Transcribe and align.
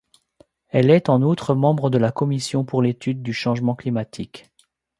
Elle 0.69 0.89
est, 0.89 1.09
en 1.09 1.21
outre, 1.21 1.53
membre 1.53 1.91
de 1.91 1.99
la 1.99 2.11
commission 2.11 2.65
pour 2.65 2.81
l'Étude 2.81 3.21
du 3.21 3.33
changement 3.33 3.75
climatique. 3.75 4.49